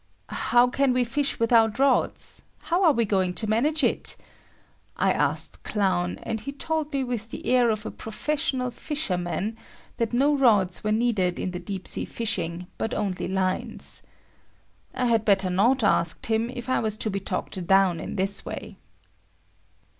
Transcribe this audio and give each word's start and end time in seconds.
"How 0.49 0.65
can 0.67 0.93
we 0.93 1.03
fish 1.03 1.39
without 1.39 1.77
rods? 1.77 2.41
How 2.63 2.83
are 2.83 2.91
we 2.91 3.05
going 3.05 3.35
to 3.35 3.45
manage 3.47 3.83
it?" 3.83 4.15
I 4.97 5.13
asked 5.13 5.61
Clown 5.63 6.17
and 6.23 6.39
he 6.39 6.51
told 6.51 6.91
me 6.91 7.03
with 7.03 7.29
the 7.29 7.45
air 7.45 7.69
of 7.69 7.85
a 7.85 7.91
professional 7.91 8.71
fisherman 8.71 9.55
that 9.97 10.11
no 10.11 10.35
rods 10.35 10.83
were 10.83 10.91
needed 10.91 11.37
in 11.37 11.51
the 11.51 11.59
deep 11.59 11.87
sea 11.87 12.05
fishing, 12.05 12.65
but 12.79 12.95
only 12.95 13.27
lines. 13.27 14.01
I 14.91 15.05
had 15.05 15.23
better 15.23 15.51
not 15.51 15.83
asked 15.83 16.25
him 16.25 16.49
if 16.49 16.67
I 16.67 16.79
was 16.79 16.97
to 16.97 17.11
be 17.11 17.19
talked 17.19 17.67
down 17.67 17.99
in 17.99 18.15
this 18.15 18.43
way. 18.43 18.77